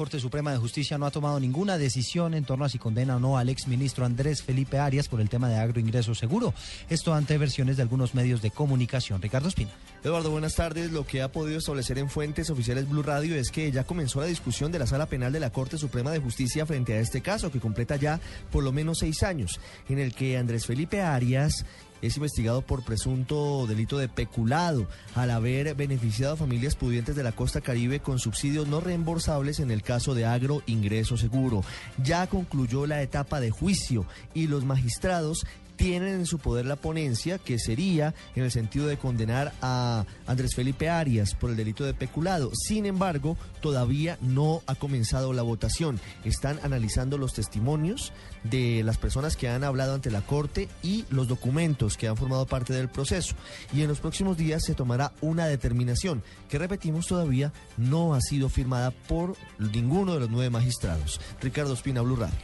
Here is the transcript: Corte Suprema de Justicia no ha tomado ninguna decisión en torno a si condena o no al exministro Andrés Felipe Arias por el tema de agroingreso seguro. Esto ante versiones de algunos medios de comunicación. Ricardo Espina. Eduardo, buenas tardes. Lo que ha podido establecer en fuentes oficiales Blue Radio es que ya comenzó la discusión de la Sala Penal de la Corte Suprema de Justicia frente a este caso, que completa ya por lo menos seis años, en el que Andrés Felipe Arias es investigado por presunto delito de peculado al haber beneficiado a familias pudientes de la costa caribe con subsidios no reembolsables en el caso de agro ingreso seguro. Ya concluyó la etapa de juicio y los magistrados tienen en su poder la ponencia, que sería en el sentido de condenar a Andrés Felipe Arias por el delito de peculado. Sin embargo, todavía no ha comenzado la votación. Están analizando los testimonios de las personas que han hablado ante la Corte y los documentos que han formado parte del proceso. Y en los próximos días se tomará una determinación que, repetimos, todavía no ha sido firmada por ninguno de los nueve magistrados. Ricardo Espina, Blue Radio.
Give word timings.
Corte 0.00 0.18
Suprema 0.18 0.50
de 0.50 0.56
Justicia 0.56 0.96
no 0.96 1.04
ha 1.04 1.10
tomado 1.10 1.38
ninguna 1.38 1.76
decisión 1.76 2.32
en 2.32 2.46
torno 2.46 2.64
a 2.64 2.70
si 2.70 2.78
condena 2.78 3.16
o 3.16 3.20
no 3.20 3.36
al 3.36 3.50
exministro 3.50 4.06
Andrés 4.06 4.42
Felipe 4.42 4.78
Arias 4.78 5.08
por 5.08 5.20
el 5.20 5.28
tema 5.28 5.50
de 5.50 5.58
agroingreso 5.58 6.14
seguro. 6.14 6.54
Esto 6.88 7.12
ante 7.12 7.36
versiones 7.36 7.76
de 7.76 7.82
algunos 7.82 8.14
medios 8.14 8.40
de 8.40 8.50
comunicación. 8.50 9.20
Ricardo 9.20 9.48
Espina. 9.48 9.72
Eduardo, 10.02 10.30
buenas 10.30 10.54
tardes. 10.54 10.90
Lo 10.90 11.06
que 11.06 11.20
ha 11.20 11.30
podido 11.30 11.58
establecer 11.58 11.98
en 11.98 12.08
fuentes 12.08 12.48
oficiales 12.48 12.88
Blue 12.88 13.02
Radio 13.02 13.36
es 13.36 13.50
que 13.50 13.70
ya 13.70 13.84
comenzó 13.84 14.20
la 14.20 14.26
discusión 14.26 14.72
de 14.72 14.78
la 14.78 14.86
Sala 14.86 15.04
Penal 15.04 15.34
de 15.34 15.40
la 15.40 15.50
Corte 15.50 15.76
Suprema 15.76 16.10
de 16.12 16.18
Justicia 16.20 16.64
frente 16.64 16.94
a 16.94 17.00
este 17.00 17.20
caso, 17.20 17.52
que 17.52 17.60
completa 17.60 17.96
ya 17.96 18.20
por 18.50 18.64
lo 18.64 18.72
menos 18.72 19.00
seis 19.00 19.22
años, 19.22 19.60
en 19.90 19.98
el 19.98 20.14
que 20.14 20.38
Andrés 20.38 20.64
Felipe 20.64 21.02
Arias 21.02 21.66
es 22.02 22.16
investigado 22.16 22.62
por 22.62 22.82
presunto 22.82 23.66
delito 23.66 23.98
de 23.98 24.08
peculado 24.08 24.86
al 25.14 25.30
haber 25.30 25.74
beneficiado 25.74 26.34
a 26.34 26.36
familias 26.36 26.76
pudientes 26.76 27.16
de 27.16 27.22
la 27.22 27.32
costa 27.32 27.60
caribe 27.60 28.00
con 28.00 28.18
subsidios 28.18 28.68
no 28.68 28.80
reembolsables 28.80 29.60
en 29.60 29.70
el 29.70 29.82
caso 29.82 30.14
de 30.14 30.24
agro 30.24 30.62
ingreso 30.66 31.16
seguro. 31.16 31.62
Ya 32.02 32.26
concluyó 32.26 32.86
la 32.86 33.02
etapa 33.02 33.40
de 33.40 33.50
juicio 33.50 34.06
y 34.34 34.46
los 34.46 34.64
magistrados 34.64 35.46
tienen 35.80 36.12
en 36.12 36.26
su 36.26 36.38
poder 36.38 36.66
la 36.66 36.76
ponencia, 36.76 37.38
que 37.38 37.58
sería 37.58 38.14
en 38.36 38.44
el 38.44 38.50
sentido 38.50 38.86
de 38.86 38.98
condenar 38.98 39.54
a 39.62 40.04
Andrés 40.26 40.54
Felipe 40.54 40.90
Arias 40.90 41.34
por 41.34 41.48
el 41.48 41.56
delito 41.56 41.86
de 41.86 41.94
peculado. 41.94 42.50
Sin 42.54 42.84
embargo, 42.84 43.38
todavía 43.62 44.18
no 44.20 44.62
ha 44.66 44.74
comenzado 44.74 45.32
la 45.32 45.40
votación. 45.40 45.98
Están 46.22 46.60
analizando 46.64 47.16
los 47.16 47.32
testimonios 47.32 48.12
de 48.44 48.82
las 48.84 48.98
personas 48.98 49.36
que 49.38 49.48
han 49.48 49.64
hablado 49.64 49.94
ante 49.94 50.10
la 50.10 50.20
Corte 50.20 50.68
y 50.82 51.06
los 51.08 51.28
documentos 51.28 51.96
que 51.96 52.08
han 52.08 52.16
formado 52.18 52.44
parte 52.44 52.74
del 52.74 52.90
proceso. 52.90 53.34
Y 53.72 53.80
en 53.80 53.88
los 53.88 54.00
próximos 54.00 54.36
días 54.36 54.62
se 54.62 54.74
tomará 54.74 55.12
una 55.22 55.46
determinación 55.46 56.22
que, 56.50 56.58
repetimos, 56.58 57.06
todavía 57.06 57.54
no 57.78 58.12
ha 58.12 58.20
sido 58.20 58.50
firmada 58.50 58.90
por 58.90 59.34
ninguno 59.58 60.12
de 60.12 60.20
los 60.20 60.28
nueve 60.28 60.50
magistrados. 60.50 61.22
Ricardo 61.40 61.72
Espina, 61.72 62.02
Blue 62.02 62.16
Radio. 62.16 62.36